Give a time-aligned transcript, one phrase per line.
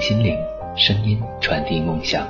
[0.00, 0.36] 心灵，
[0.76, 2.26] 声音传递梦想。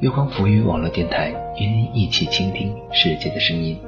[0.00, 3.78] 月光浮语网络电台与您一起倾听世界的声音。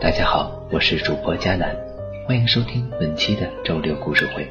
[0.00, 1.76] 大家好，我是主播佳楠，
[2.26, 4.46] 欢迎收听本期的周六故事会。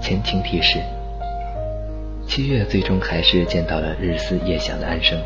[0.00, 0.78] 前情提示：
[2.26, 5.18] 七月最终还是见到了日思夜想的安生。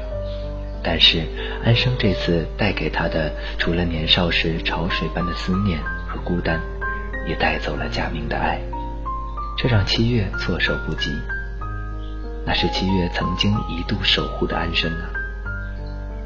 [0.85, 1.25] 但是，
[1.65, 6.61] 安生这次带给他的，除了年少时潮水般的思念和孤单，
[7.27, 8.59] 也带走了佳明的爱，
[9.57, 11.11] 这让七月措手不及。
[12.45, 15.09] 那是七月曾经一度守护的安生啊。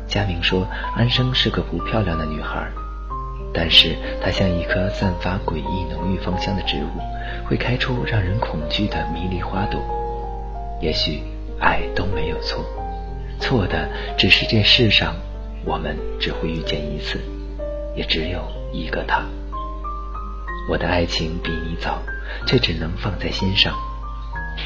[0.06, 2.66] 佳明说，安生是个不漂亮的女孩，
[3.52, 7.00] 但是她像一棵散发诡异浓郁芳香的植物，
[7.44, 9.78] 会开出让人恐惧的迷离花朵。
[10.80, 11.20] 也许，
[11.60, 12.64] 爱都没有错。
[13.40, 15.14] 错的只是这世上，
[15.64, 17.20] 我们只会遇见一次，
[17.94, 19.24] 也只有一个他。
[20.68, 22.02] 我的爱情比你早，
[22.46, 23.74] 却只能放在心上，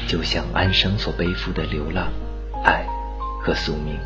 [0.07, 2.11] 就像安生所背负的流浪、
[2.63, 2.85] 爱
[3.43, 3.99] 和宿命。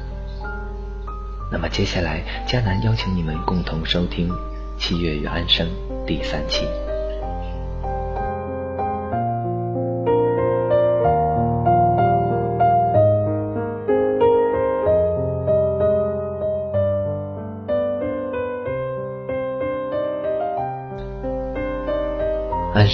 [1.52, 4.30] 那么接下来，迦南邀请你们共同收听
[4.77, 5.67] 《七月与安生》
[6.05, 6.66] 第三期。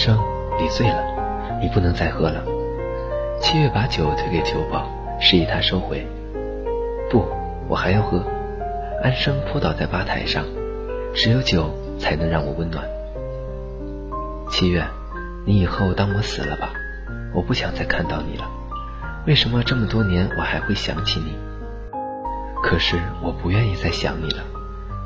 [0.03, 0.17] 生，
[0.59, 2.43] 你醉了，你不能再喝了。
[3.39, 4.89] 七月把酒推给酒保，
[5.19, 6.03] 示意他收回。
[7.11, 7.23] 不，
[7.67, 8.19] 我还要喝。
[9.03, 10.43] 安生扑倒在吧台上，
[11.13, 12.83] 只有酒才能让我温暖。
[14.49, 14.83] 七月，
[15.45, 16.73] 你以后当我死了吧，
[17.31, 18.49] 我不想再看到你了。
[19.27, 21.35] 为什么这么多年我还会想起你？
[22.63, 24.41] 可是我不愿意再想你了，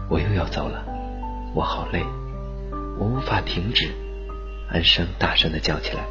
[0.08, 0.86] 我又要走了，
[1.54, 2.02] 我好累，
[2.98, 3.92] 我无法停止。
[4.72, 6.06] 安生大声的叫起来。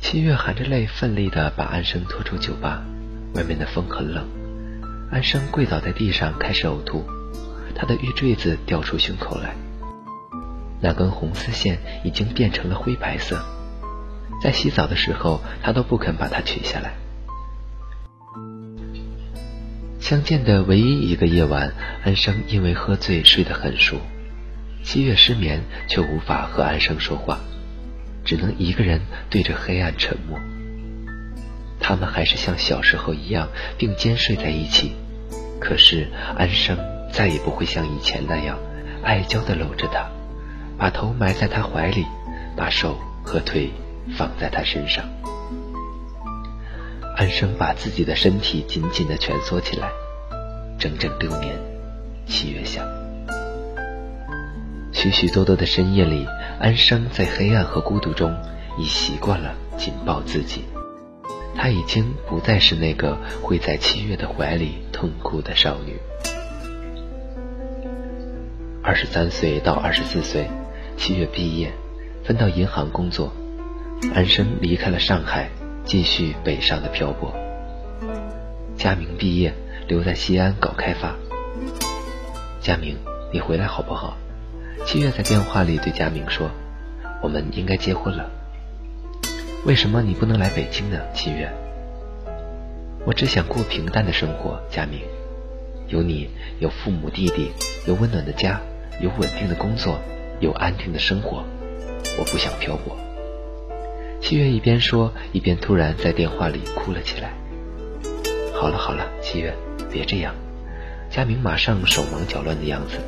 [0.00, 2.82] 七月含着泪，奋力的把安生拖出酒吧。
[3.34, 4.26] 外面的风很冷，
[5.10, 7.04] 安生跪倒在地上开始呕吐，
[7.74, 9.54] 他的玉坠子掉出胸口来，
[10.80, 13.44] 那根红丝线已经变成了灰白色。
[14.42, 16.94] 在洗澡的时候，他都不肯把它取下来。
[20.00, 21.72] 相见的唯一一个夜晚，
[22.04, 24.00] 安生因为喝醉睡得很熟。
[24.90, 27.40] 七月失眠，却无法和安生说话，
[28.24, 30.38] 只能一个人对着黑暗沉默。
[31.78, 34.94] 他们还是像小时候一样并肩睡在一起，
[35.60, 36.78] 可是安生
[37.12, 38.58] 再也不会像以前那样
[39.02, 40.08] 爱娇的搂着他，
[40.78, 42.06] 把头埋在他怀里，
[42.56, 43.70] 把手和腿
[44.16, 45.04] 放在他身上。
[47.14, 49.90] 安生把自己的身体紧紧的蜷缩起来，
[50.78, 51.54] 整整六年，
[52.26, 52.97] 七月想。
[54.98, 56.26] 许许多多的深夜里，
[56.58, 58.36] 安生在黑暗和孤独中
[58.76, 60.64] 已习惯了紧抱自己。
[61.54, 66.00] 她已经不再是那个会在七月的怀里痛哭的少女。
[68.82, 70.50] 二十三岁到二十四岁，
[70.96, 71.70] 七月毕业，
[72.24, 73.32] 分到银行工作。
[74.12, 75.48] 安生离开了上海，
[75.84, 77.32] 继续北上的漂泊。
[78.76, 79.54] 佳明毕业，
[79.86, 81.14] 留在西安搞开发。
[82.60, 82.96] 佳明，
[83.32, 84.16] 你回来好不好？
[84.86, 86.50] 七月在电话里对佳明说
[87.22, 88.30] ：“我们应该结婚了。
[89.64, 91.50] 为什么你不能来北京呢？”七月，
[93.04, 94.60] 我只想过平淡的生活。
[94.70, 95.00] 佳明，
[95.88, 97.50] 有你，有父母弟弟，
[97.86, 98.60] 有温暖的家，
[99.00, 99.98] 有稳定的工作，
[100.40, 101.44] 有安定的生活。
[102.18, 102.96] 我不想漂泊。
[104.22, 107.32] 七月一边说，一边突然在电话里哭了起来。
[108.54, 109.54] 好了好了，七月，
[109.92, 110.34] 别这样。
[111.10, 112.98] 佳明马上手忙脚乱的样子。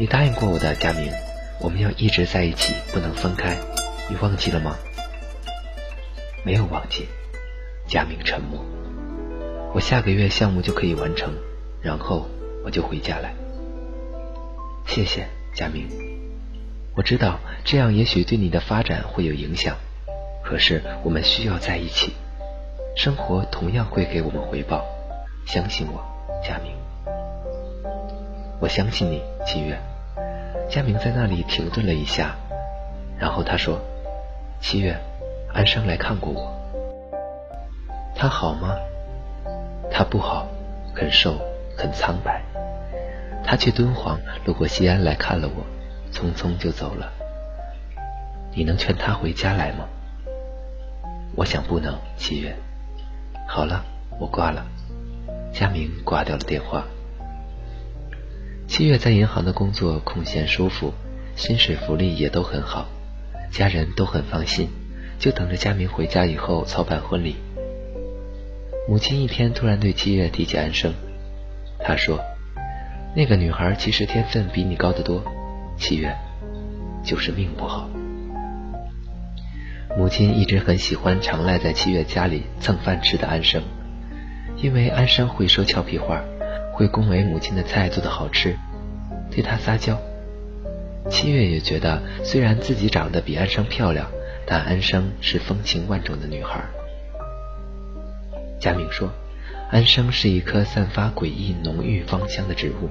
[0.00, 1.12] 你答应过我的，佳明，
[1.60, 3.56] 我们要一直在一起，不能分开。
[4.08, 4.76] 你忘记了吗？
[6.44, 7.08] 没有忘记。
[7.88, 8.64] 佳明沉默。
[9.74, 11.34] 我下个月项目就可以完成，
[11.82, 12.28] 然后
[12.64, 13.34] 我就回家来。
[14.86, 15.88] 谢谢，佳明。
[16.94, 19.76] 我知道这样也许对你的发展会有影响，
[20.44, 22.12] 可是我们需要在一起。
[22.94, 24.84] 生活同样会给我们回报，
[25.44, 26.00] 相信我，
[26.44, 26.72] 佳明。
[28.60, 29.78] 我相信你，七月。
[30.68, 32.34] 佳明在那里停顿了一下，
[33.18, 33.80] 然后他说
[34.60, 34.96] ：“七月，
[35.54, 36.52] 安生来看过我，
[38.16, 38.74] 他好吗？
[39.90, 40.46] 他不好，
[40.94, 41.38] 很瘦，
[41.76, 42.42] 很苍白。
[43.44, 45.64] 他去敦煌，路过西安来看了我，
[46.12, 47.10] 匆匆就走了。
[48.52, 49.86] 你能劝他回家来吗？
[51.36, 52.54] 我想不能，七月。
[53.46, 53.84] 好了，
[54.18, 54.66] 我挂了。”
[55.54, 56.84] 佳明挂掉了电话。
[58.68, 60.92] 七月在银行的工作空闲舒服，
[61.34, 62.86] 薪水福利也都很好，
[63.50, 64.68] 家人都很放心，
[65.18, 67.36] 就等着佳明回家以后操办婚礼。
[68.86, 70.92] 母亲一天突然对七月提起安生，
[71.82, 72.20] 她说
[73.16, 75.24] ：“那个女孩其实天分比你高得多，
[75.78, 76.14] 七月
[77.02, 77.88] 就是命不好。”
[79.96, 83.62] 母亲一直很喜欢常赖在七月家里蹭饭吃的安生，
[84.58, 86.22] 因为安生会说俏皮话，
[86.78, 88.56] 会恭维母亲的菜做的好吃，
[89.32, 89.98] 对她撒娇。
[91.10, 94.06] 七月也觉得，虽然自己长得比安生漂亮，
[94.46, 96.62] 但安生是风情万种的女孩。
[98.60, 99.10] 佳明说，
[99.72, 102.88] 安生是一棵散发诡异浓郁芳香的植物，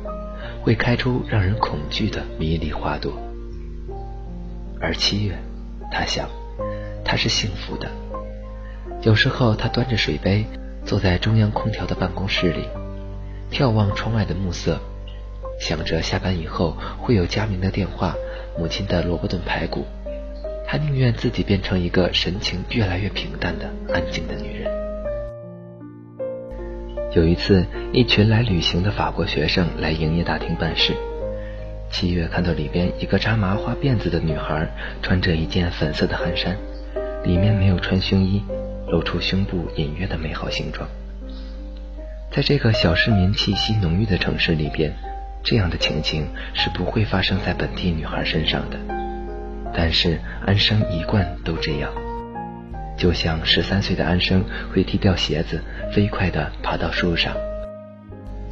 [0.62, 3.14] 会开出让人恐惧的迷离花朵。
[4.82, 5.38] 而七月，
[5.90, 6.28] 他想。
[7.06, 7.88] 他是幸福的。
[9.04, 10.46] 有时候，他端着水杯，
[10.84, 12.68] 坐在中央空调的办公室里，
[13.52, 14.80] 眺望窗外的暮色，
[15.60, 18.16] 想着下班以后会有佳明的电话、
[18.58, 19.86] 母亲的萝卜炖排骨。
[20.68, 24.70] 他宁愿自己变成一个神情越来越平淡的安静的女人。
[27.16, 30.94] 有一次，一群来旅行的法国学生来营业大厅办事，
[31.90, 34.70] 七月看到里边一个扎麻花辫子的女孩，
[35.02, 36.58] 穿着一件粉色的汗衫。
[37.24, 38.44] 里面没有穿胸衣，
[38.90, 40.88] 露出胸部隐约的美好形状。
[42.32, 44.94] 在这个小市民气息浓郁的城市里边，
[45.44, 48.78] 这样的情景是不会发生在本地女孩身上的。
[49.74, 51.92] 但是安生一贯都这样，
[52.98, 55.64] 就像十三岁的安生会踢掉鞋子，
[55.94, 57.36] 飞快地爬到树上。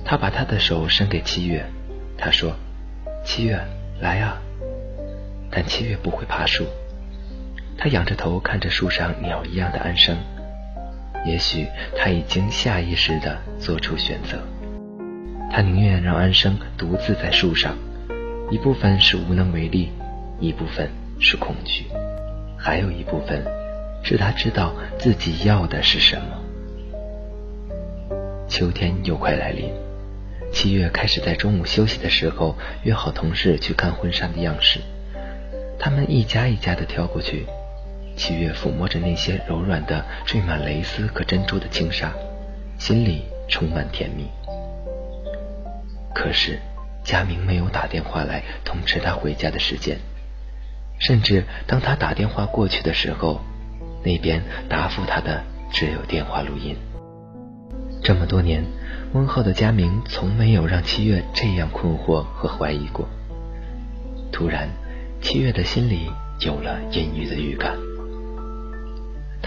[0.04, 1.66] 他把他的手伸给七月，
[2.18, 2.56] 他说
[3.26, 3.60] ：“七月，
[4.00, 4.40] 来啊！”
[5.52, 6.66] 但七月不会爬树。
[7.78, 10.16] 他仰着头看着树上鸟一样的安生，
[11.26, 11.68] 也许
[11.98, 14.38] 他已经下意识地做出选择。
[15.52, 17.76] 他宁愿让安生独自在树上，
[18.52, 19.90] 一部分是无能为力，
[20.40, 20.90] 一部分
[21.20, 21.86] 是恐惧，
[22.58, 23.44] 还有一部分
[24.04, 26.42] 是他知道自己要的是什么。
[28.48, 29.72] 秋天又快来临，
[30.52, 34.80] 七月开始在中午休息的时候约好同事去看婚纱的样式，
[35.80, 37.46] 他们一家一家的挑过去。
[38.16, 42.14] 七月抚摸着那些柔软的、缀满蕾丝和珍珠的轻纱，
[42.78, 44.28] 心里充满甜蜜。
[46.14, 46.60] 可是，
[47.04, 50.00] 佳明没有打电话来通知他回家的时间，
[50.98, 53.42] 甚至当他打电话过去的时候，
[54.04, 56.76] 那边答复他的只有电话录音。
[58.02, 58.64] 这么多年，
[59.14, 63.08] 温厚的佳明从没有让七月这样困惑和怀疑过。
[64.32, 64.70] 突然，
[65.22, 66.10] 七月的心里
[66.40, 67.76] 有了阴郁的预感。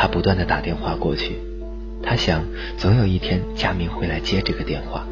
[0.01, 1.37] 他不断的打电话过去，
[2.05, 2.45] 他想
[2.77, 5.05] 总有一天佳明会来接这个电话。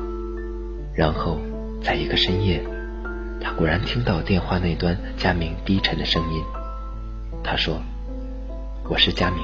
[0.95, 1.41] 然后，
[1.83, 2.63] 在一个深夜，
[3.41, 6.41] 他果然听到电话那端佳明低沉的声音。
[7.43, 7.83] 他说
[8.89, 9.41] ：“我是佳明。”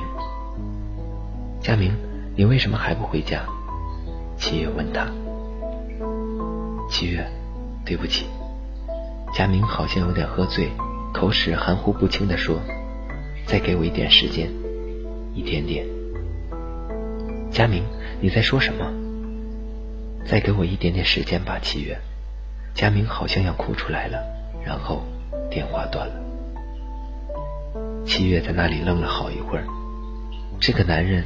[1.60, 1.92] 佳明，
[2.36, 3.42] 你为什么还不回家？
[4.36, 5.08] 七月问他。
[6.88, 7.26] 七月，
[7.84, 8.26] 对不起。
[9.34, 10.70] 佳明好像有点喝醉，
[11.12, 12.60] 口齿含糊不清的说
[13.44, 14.48] ：“再给我一点时间。”
[15.34, 15.86] 一点点，
[17.50, 17.82] 佳明，
[18.20, 18.86] 你在说什么？
[20.26, 21.98] 再给我一点点时间吧，七月。
[22.74, 24.18] 佳明好像要哭出来了，
[24.64, 25.02] 然后
[25.50, 26.14] 电话断了。
[28.04, 29.64] 七月在那里愣了好一会儿。
[30.60, 31.24] 这个男人，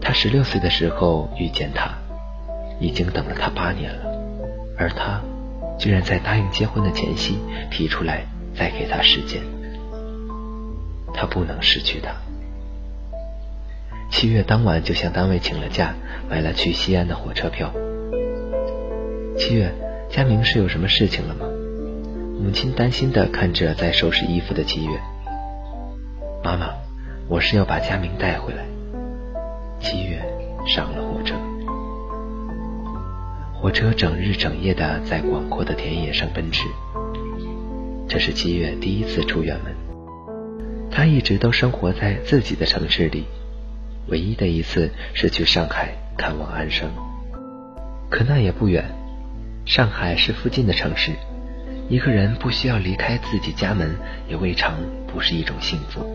[0.00, 1.92] 他十六岁的时候遇见他，
[2.80, 4.10] 已经等了他八年了，
[4.76, 5.20] 而他
[5.78, 7.38] 居然在答应结婚的前夕
[7.70, 8.26] 提出来
[8.56, 9.40] 再给他时间。
[11.14, 12.10] 他不能失去他。
[14.10, 15.94] 七月当晚就向单位请了假，
[16.28, 17.72] 买了去西安的火车票。
[19.36, 19.72] 七月，
[20.10, 21.46] 佳明是有什么事情了吗？
[22.42, 24.98] 母亲担心的看着在收拾衣服的七月。
[26.42, 26.70] 妈妈，
[27.28, 28.64] 我是要把佳明带回来。
[29.80, 30.20] 七月
[30.66, 31.34] 上了火车，
[33.54, 36.64] 火车整日整夜的在广阔的田野上奔驰。
[38.08, 39.72] 这是七月第一次出远门，
[40.90, 43.24] 他一直都生活在自己的城市里。
[44.08, 46.88] 唯一的一次是去上海看望安生，
[48.10, 48.84] 可那也不远。
[49.66, 51.12] 上海是附近的城市，
[51.90, 53.94] 一个人不需要离开自己家门，
[54.26, 56.06] 也未尝不是一种幸福。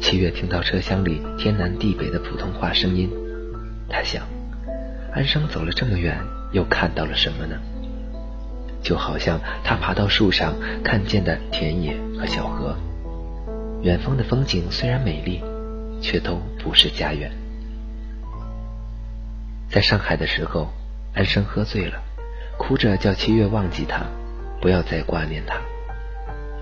[0.00, 3.08] 七月听到车厢里天南地北的普通话声音，
[3.88, 4.24] 他想，
[5.12, 6.18] 安生走了这么远，
[6.52, 7.56] 又看到了什么呢？
[8.82, 12.76] 就好像他爬到树上看见的田野和小河，
[13.82, 15.40] 远方的风景虽然美丽。
[16.00, 17.30] 却都不是家园。
[19.68, 20.68] 在上海的时候，
[21.14, 22.00] 安生喝醉了，
[22.56, 24.06] 哭着叫七月忘记他，
[24.60, 25.58] 不要再挂念他。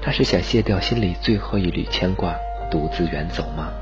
[0.00, 2.34] 他是想卸掉心里最后一缕牵挂，
[2.70, 3.72] 独自远走吗？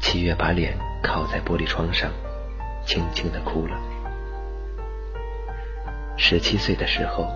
[0.00, 2.10] 七月把脸靠在玻璃窗上，
[2.84, 3.76] 轻轻的哭了。
[6.16, 7.26] 十七岁的时候，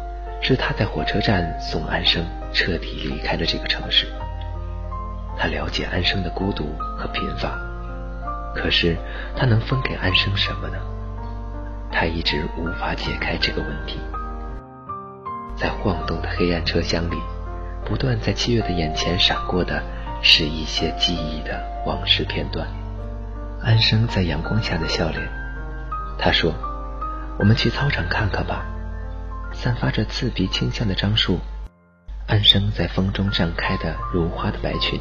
[0.43, 4.07] 是他在火车站送安生彻底离开了这个城市。
[5.39, 6.65] 他了解安生的孤独
[6.97, 7.59] 和贫乏，
[8.55, 8.97] 可是
[9.37, 10.77] 他能分给安生什么呢？
[11.93, 14.01] 他一直无法解开这个问题。
[15.57, 17.17] 在晃动的黑暗车厢里，
[17.85, 19.83] 不断在七月的眼前闪过的
[20.23, 22.67] 是一些记忆的往事片段。
[23.63, 25.23] 安生在阳光下的笑脸。
[26.19, 26.53] 他说
[27.39, 28.65] ：“我们去操场看看吧。”
[29.53, 31.39] 散发着刺鼻清香的樟树，
[32.27, 35.01] 安生在风中绽开的如花的白裙。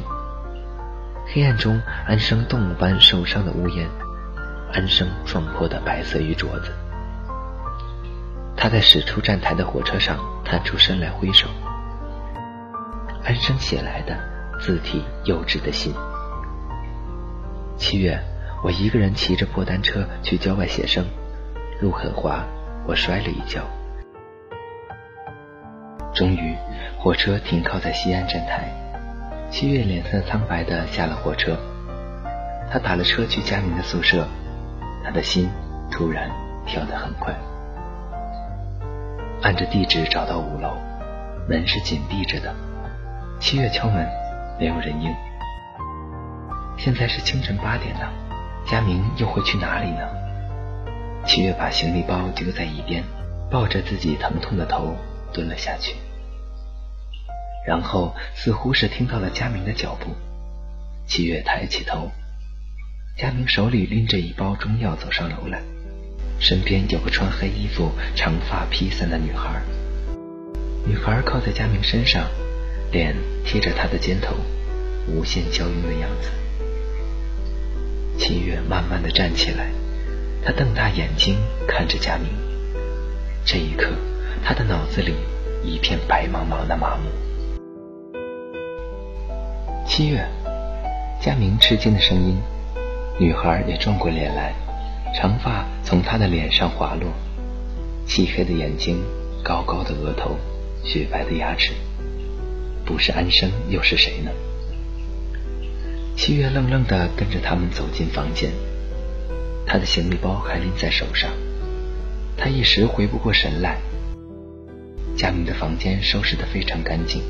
[1.28, 3.88] 黑暗中，安生动物般受伤的屋檐，
[4.72, 6.72] 安生撞破的白色玉镯子。
[8.56, 11.48] 他在驶出站台的火车上探出身来挥手。
[13.24, 14.16] 安生写来的
[14.60, 15.92] 字体幼稚的信。
[17.76, 18.18] 七月，
[18.62, 21.04] 我一个人骑着破单车去郊外写生，
[21.80, 22.44] 路很滑，
[22.86, 23.60] 我摔了一跤。
[26.14, 26.56] 终于，
[26.98, 28.72] 火车停靠在西安站台，
[29.50, 31.56] 七月脸色苍白的下了火车。
[32.70, 34.26] 他打了车去佳明的宿舍，
[35.04, 35.48] 他的心
[35.90, 36.30] 突然
[36.66, 37.34] 跳得很快。
[39.42, 40.76] 按着地址找到五楼，
[41.48, 42.52] 门是紧闭着的。
[43.38, 44.06] 七月敲门，
[44.58, 45.14] 没有人应。
[46.76, 48.12] 现在是清晨八点了，
[48.66, 50.00] 佳明又会去哪里呢？
[51.24, 53.02] 七月把行李包丢在一边，
[53.50, 54.94] 抱着自己疼痛的头
[55.32, 55.94] 蹲了下去。
[57.66, 60.14] 然后似乎是听到了佳明的脚步，
[61.06, 62.12] 七月抬起头，
[63.16, 65.60] 佳明手里拎着一包中药走上楼来。
[66.38, 69.60] 身边有个穿黑衣服、长发披散的女孩，
[70.86, 72.28] 女孩靠在佳明身上，
[72.92, 74.36] 脸贴着他的肩头，
[75.08, 76.30] 无限娇慵的样子。
[78.16, 79.70] 七月慢慢的站起来，
[80.44, 82.28] 他瞪大眼睛看着佳明，
[83.44, 83.90] 这一刻，
[84.44, 85.14] 他的脑子里
[85.64, 87.25] 一片白茫茫的麻木。
[89.88, 90.28] 七月，
[91.22, 92.36] 佳明吃惊的声音，
[93.20, 94.52] 女孩也转过脸来。
[95.14, 97.08] 长发从她的脸上滑落，
[98.04, 99.00] 漆黑的眼睛，
[99.44, 100.36] 高高的额头，
[100.82, 101.72] 雪白的牙齿，
[102.84, 104.30] 不是安生又是谁呢？
[106.16, 108.50] 七月愣愣的跟着他们走进房间，
[109.66, 111.30] 他的行李包还拎在手上，
[112.36, 113.78] 他一时回不过神来。
[115.16, 117.22] 佳明的房间收拾得非常干净，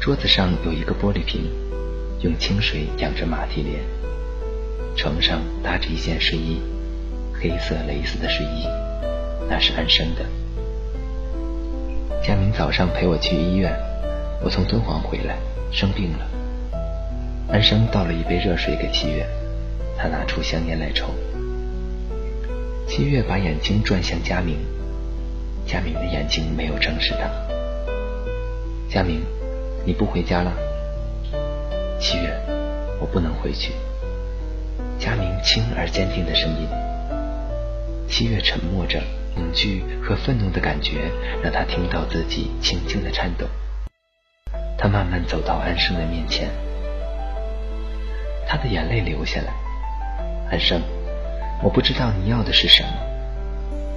[0.00, 1.42] 桌子上有一个玻璃瓶，
[2.22, 3.80] 用清水养着马蹄莲，
[4.94, 6.60] 床上搭着一件睡衣。
[7.42, 8.66] 黑色蕾丝的睡衣，
[9.48, 10.26] 那是安生的。
[12.22, 13.74] 佳明早上陪我去医院，
[14.44, 15.38] 我从敦煌回来，
[15.72, 16.28] 生病了。
[17.48, 19.26] 安生倒了一杯热水给七月，
[19.96, 21.06] 他拿出香烟来抽。
[22.86, 24.58] 七月把眼睛转向佳明，
[25.66, 27.30] 佳明的眼睛没有正视他。
[28.90, 29.22] 佳明，
[29.86, 30.52] 你不回家了？
[32.00, 32.34] 七月，
[32.98, 33.74] 我不能回去。
[34.98, 36.66] 佳明轻而坚定的声音。
[38.08, 39.02] 七月沉默着，
[39.34, 41.10] 恐惧和愤怒的感觉
[41.42, 43.46] 让他听到自己轻轻的颤抖。
[44.78, 46.48] 他慢慢走到安生的面前，
[48.48, 49.52] 他的眼泪流下来。
[50.50, 50.80] 安生，
[51.62, 52.88] 我不知道你要的是什么，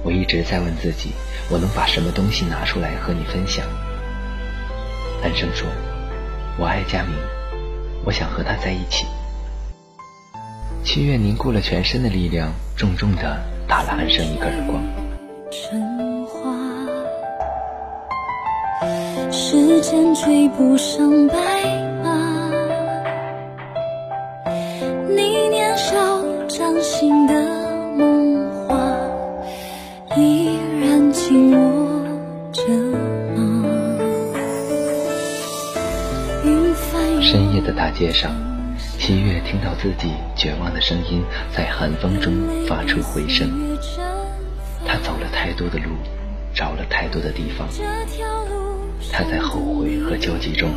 [0.04, 1.12] 我一直在问自己，
[1.48, 3.64] 我能把什么东西拿出来和你分享。
[5.22, 5.66] 安生说
[6.60, 7.16] ：“我爱佳明，
[8.04, 9.06] 我想和他在一起。”
[10.84, 13.54] 七月凝固了全身的力量，重重的。
[13.66, 14.82] 打了安生一个耳光。
[19.32, 21.34] 时间追不上白
[37.84, 38.32] 大街上。
[38.98, 41.22] 七月听到自己绝望的声音
[41.54, 42.32] 在寒风中
[42.66, 43.76] 发出回声，
[44.86, 45.90] 他走了太多的路，
[46.54, 47.68] 找了太多的地方，
[49.12, 50.70] 他在后悔和焦急中，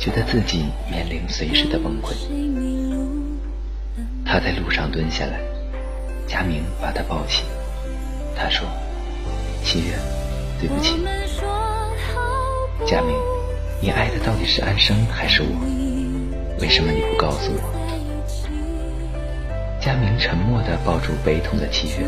[0.00, 2.14] 觉得自己面临随时的崩溃。
[4.24, 5.38] 他在路上蹲下来，
[6.26, 7.44] 佳明把他抱起，
[8.34, 8.66] 他说
[9.62, 9.98] ：“七月，
[10.58, 10.96] 对不起。”
[12.88, 13.14] 佳明，
[13.82, 15.83] 你爱的到底是安生还是我？
[16.64, 17.60] 为什么你不告诉我？
[19.82, 22.06] 佳明沉默地抱住悲痛的七月，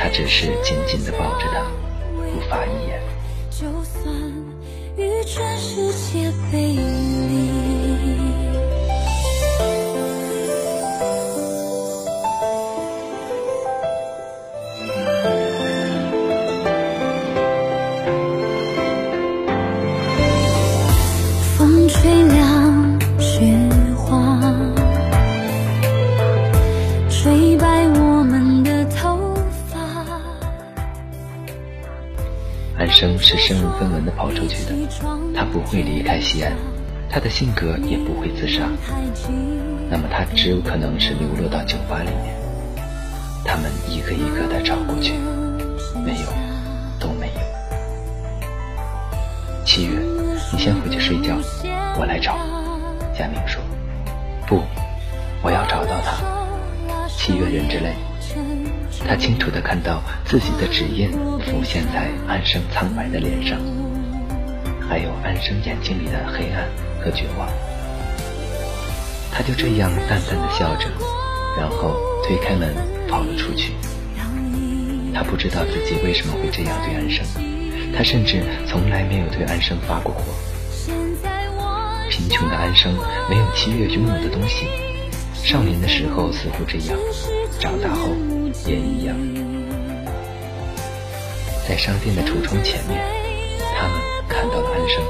[0.00, 1.66] 他只是紧紧地抱着她。
[2.14, 2.98] 不发一言。
[3.50, 4.06] 就算
[4.96, 7.67] 与全世界背离。
[32.98, 34.72] 生是身无分文的跑出去的，
[35.32, 36.52] 他不会离开西安，
[37.08, 38.64] 他的性格也不会自杀，
[39.88, 42.34] 那么他只有可能是流落到酒吧里面。
[43.44, 45.12] 他们一个一个的找过去，
[46.04, 46.26] 没有，
[46.98, 47.40] 都没有。
[49.64, 50.00] 七月，
[50.52, 51.36] 你先回去睡觉，
[52.00, 52.36] 我来找。
[53.16, 53.62] 佳明说
[54.44, 54.60] ：“不，
[55.44, 56.18] 我要找到他。”
[57.16, 57.94] 七月忍着泪。
[59.06, 63.58] 他清楚地看到自己的指印浮现在安生苍白的脸上，
[64.88, 66.68] 还有安生眼睛里的黑暗
[67.00, 67.48] 和绝望。
[69.30, 70.88] 他就这样淡淡的笑着，
[71.56, 72.74] 然后推开门
[73.08, 73.72] 跑了出去。
[75.14, 77.24] 他不知道自己为什么会这样对安生，
[77.96, 80.22] 他甚至从来没有对安生发过火。
[82.10, 82.92] 贫穷的安生
[83.30, 84.66] 没有七月拥有的东西，
[85.34, 86.98] 少年的时候似乎这样，
[87.60, 88.27] 长大后。
[88.68, 89.16] 也一样，
[91.66, 93.02] 在商店的橱窗前面，
[93.74, 93.98] 他们
[94.28, 95.02] 看到了安生。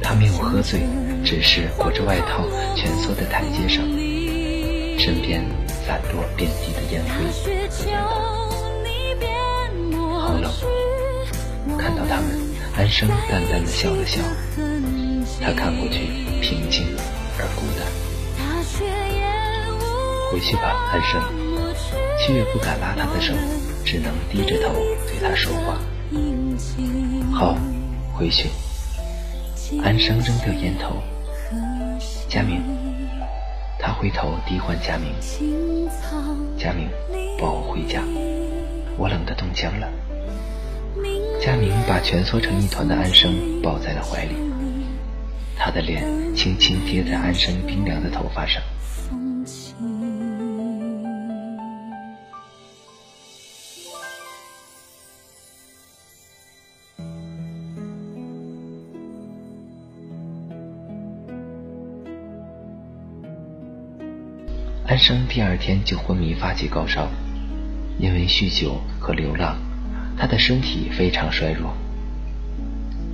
[0.00, 0.80] 他没有喝醉，
[1.24, 2.44] 只是裹着外套
[2.76, 3.82] 蜷缩在台阶上，
[4.96, 7.68] 身边散落遍地的烟灰和烟
[9.90, 9.98] 头。
[10.20, 10.52] 好冷，
[11.76, 12.26] 看到他们，
[12.76, 14.20] 安生淡淡的笑了笑。
[15.42, 16.06] 他看过去，
[16.40, 16.86] 平静
[17.38, 17.84] 而孤单。
[20.30, 21.39] 回去吧，安生。
[22.20, 23.32] 七月不敢拉他的手，
[23.82, 24.74] 只能低着头
[25.06, 25.80] 对他说话。
[27.32, 27.56] 好，
[28.12, 28.50] 回去。
[29.82, 30.96] 安生扔掉烟头。
[32.28, 32.62] 佳明，
[33.78, 35.14] 他回头低唤佳明。
[36.58, 36.90] 佳明，
[37.38, 38.02] 抱我回家，
[38.98, 39.88] 我冷得冻僵了。
[41.40, 44.34] 佳明把蜷缩成一团的安生抱在了怀里，
[45.56, 46.04] 他的脸
[46.36, 48.62] 轻轻贴在安生冰凉的头发上。
[65.10, 67.08] 生第二天就昏迷，发起高烧。
[67.98, 69.56] 因为酗酒和流浪，
[70.16, 71.74] 他的身体非常衰弱。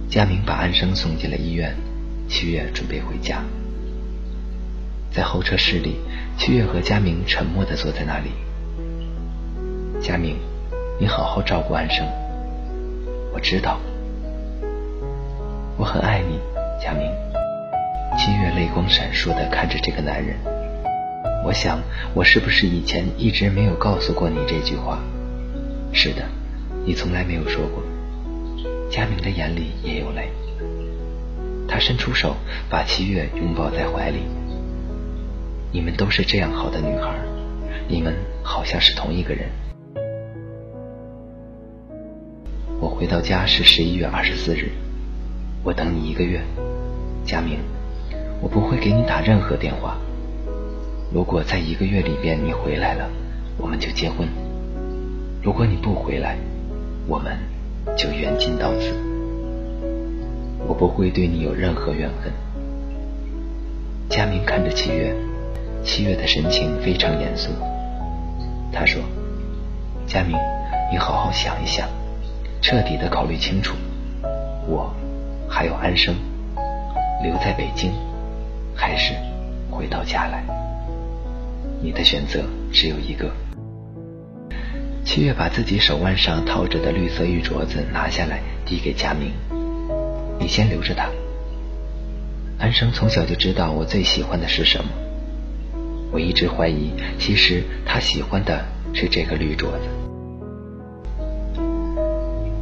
[0.07, 1.75] 佳明把安生送进了医院，
[2.29, 3.43] 七月准备回家。
[5.11, 5.97] 在候车室里，
[6.37, 8.31] 七月和佳明沉默地坐在那里。
[9.99, 10.37] 佳明，
[11.01, 12.07] 你好好照顾安生。
[13.33, 13.81] 我知道，
[15.79, 16.39] 我很爱你，
[16.79, 17.11] 佳明。
[18.19, 20.37] 七月泪光闪烁地看着这个男人。
[21.47, 21.81] 我想，
[22.13, 24.99] 我是不是以前一直没有告诉过你这句话？
[25.93, 26.25] 是的，
[26.85, 27.85] 你从来没有说过。
[28.91, 30.29] 佳明的眼里也有泪，
[31.69, 32.35] 他伸出手
[32.69, 34.23] 把七月拥抱在怀里。
[35.71, 37.15] 你们都是这样好的女孩，
[37.87, 39.49] 你们好像是同一个人。
[42.81, 44.73] 我回到家是十一月二十四日，
[45.63, 46.41] 我等你一个月，
[47.25, 47.61] 佳明，
[48.41, 49.97] 我不会给你打任何电话。
[51.17, 53.09] 如果在一个月里边你回来了，
[53.57, 54.29] 我们就结婚；
[55.43, 56.37] 如果你不回来，
[57.09, 57.39] 我们
[57.97, 58.93] 就缘尽到此。
[60.69, 62.31] 我不会对你有任何怨恨。
[64.11, 65.17] 佳明看着七月，
[65.83, 67.49] 七月的神情非常严肃。
[68.71, 69.01] 他说
[70.07, 70.37] ：“佳明，
[70.93, 71.89] 你好好想一想，
[72.61, 73.75] 彻底的考虑清楚，
[74.67, 74.95] 我
[75.49, 76.15] 还有安生，
[77.23, 77.91] 留在北京，
[78.75, 79.15] 还是
[79.71, 80.45] 回到家来？”
[81.83, 83.31] 你的选择只有一个。
[85.05, 89.31] 七月把自己手腕上套着的绿色玉镯子拿下来，递给佳明
[90.41, 91.09] ：“你先留着它。”
[92.59, 94.91] 安生从小就知道我最喜欢的是什么。
[96.11, 99.89] 我一直怀疑，其实他喜欢的是这个绿镯子。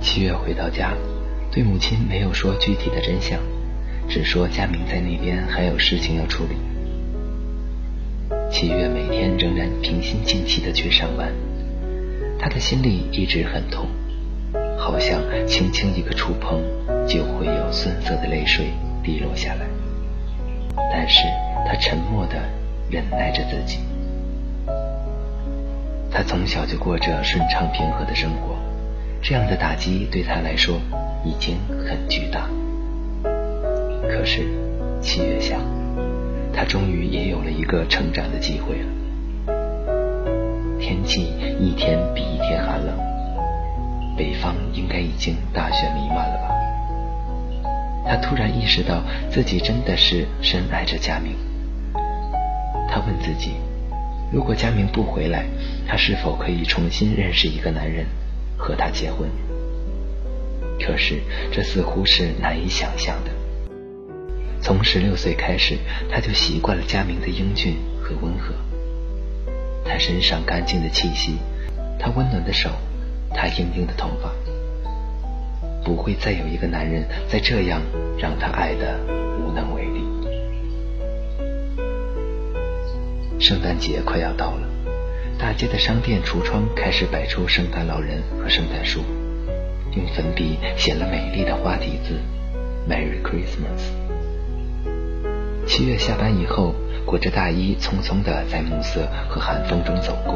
[0.00, 0.92] 七月回到家，
[1.50, 3.38] 对母亲没有说具体的真相，
[4.08, 6.56] 只说佳明在那边还有事情要处理。
[8.64, 11.30] 七月每天仍然平心静气的去上班，
[12.38, 13.86] 他的心里一直很痛，
[14.78, 16.62] 好像轻轻一个触碰
[17.06, 18.68] 就会有酸涩的泪水
[19.02, 19.66] 滴落下来。
[20.90, 21.24] 但是
[21.66, 22.36] 他沉默的
[22.88, 23.80] 忍耐着自己。
[26.10, 28.56] 他从小就过着顺畅平和的生活，
[29.20, 30.80] 这样的打击对他来说
[31.22, 32.48] 已经很巨大。
[34.08, 34.40] 可是
[35.02, 35.58] 七月下，
[36.56, 38.88] 他终于也有了一个成长的机会了。
[40.80, 42.96] 天气一天比一天寒冷，
[44.16, 46.54] 北方应该已经大雪弥漫了吧？
[48.06, 51.34] 他突然意识到自己真的是深爱着佳明。
[52.88, 53.54] 他问自己：
[54.30, 55.46] 如果佳明不回来，
[55.88, 58.06] 他是否可以重新认识一个男人，
[58.56, 59.28] 和他结婚？
[60.80, 63.30] 可是这似乎是难以想象的。
[64.64, 65.76] 从十六岁开始，
[66.10, 68.54] 他就习惯了佳明的英俊和温和。
[69.84, 71.36] 他身上干净的气息，
[72.00, 72.70] 他温暖的手，
[73.34, 74.32] 他硬硬的头发。
[75.84, 77.82] 不会再有一个男人再这样
[78.18, 78.98] 让他爱的
[79.38, 80.02] 无能为力。
[83.38, 84.66] 圣诞节快要到了，
[85.38, 89.02] 大街的商店橱窗开始摆出圣诞老人和圣诞树，
[89.94, 92.18] 用粉笔写了美丽的花体字
[92.88, 94.03] “Merry Christmas”。
[95.66, 96.74] 七月下班以后，
[97.06, 100.34] 裹着大衣匆匆地在暮色和寒风中走过。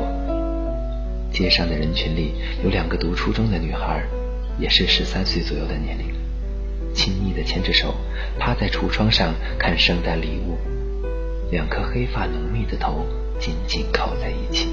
[1.30, 4.02] 街上的人群里有两个读初中的女孩，
[4.58, 6.06] 也是十三岁左右的年龄，
[6.94, 7.94] 亲昵地牵着手，
[8.38, 10.56] 趴在橱窗上看圣诞礼物，
[11.50, 13.04] 两颗黑发浓密的头
[13.38, 14.68] 紧紧靠在一起。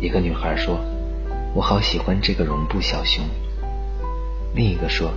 [0.00, 0.78] 一个女孩说
[1.54, 3.24] ：“我好喜欢这个绒布小熊。”
[4.54, 5.10] 另一个说：“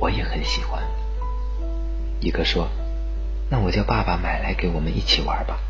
[0.00, 0.82] 我也很喜欢。”
[2.20, 2.68] 一个说。
[3.50, 5.60] 那我叫爸爸买来给我们一起玩吧。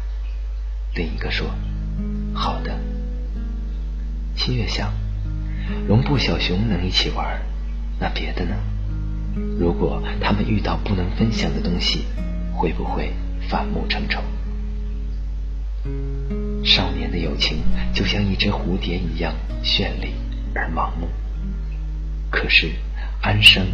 [0.94, 1.48] 另一个说
[2.32, 2.78] ：“好的。”
[4.36, 4.92] 七月香，
[5.86, 7.40] 绒布小熊能一起玩，
[7.98, 8.56] 那别的呢？
[9.58, 12.04] 如果他们遇到不能分享的东西，
[12.54, 13.12] 会不会
[13.48, 14.22] 反目成仇？
[16.64, 17.58] 少年的友情
[17.92, 20.14] 就像一只蝴蝶一样绚丽
[20.54, 21.08] 而盲目。
[22.30, 22.70] 可是。
[23.24, 23.66] 安生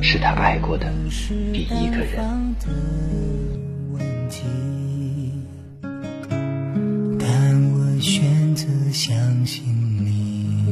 [0.00, 0.86] 是他爱过的
[1.52, 2.54] 第一个人。
[7.18, 9.64] 但我选择相信
[9.98, 10.64] 你。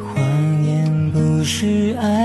[0.00, 2.19] 谎言不是爱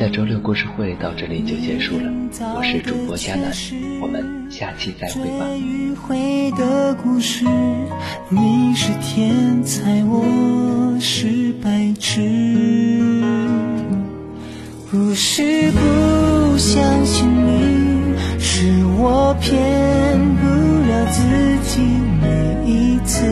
[0.00, 2.10] 的周六故事会到这里就结束了。
[2.56, 3.52] 我是主播佳楠，
[4.00, 5.44] 我们下期再会吧。
[5.58, 7.44] 迂回的故事，
[8.30, 12.22] 你是天才，我是白痴。
[14.90, 20.46] 不是不相信你，是我骗不
[20.88, 21.20] 了自
[21.68, 21.82] 己。
[22.22, 22.26] 每
[22.72, 23.26] 一次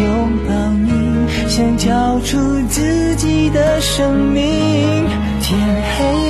[0.00, 2.38] 拥抱你，想交出
[2.70, 5.21] 自己的生命。
[5.52, 6.21] 天黑。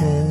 [0.00, 0.29] 方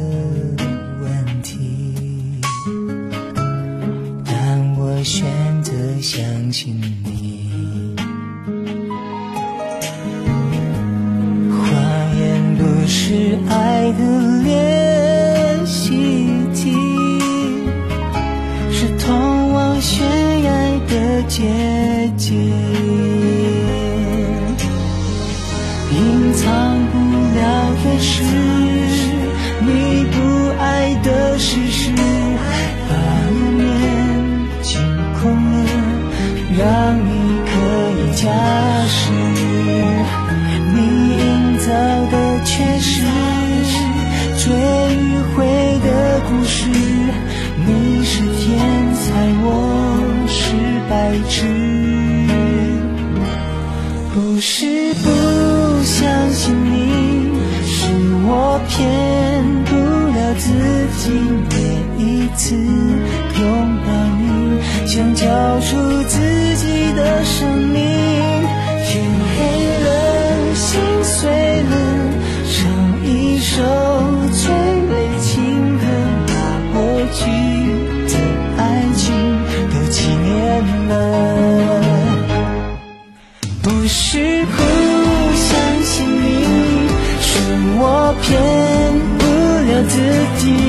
[90.38, 90.69] 几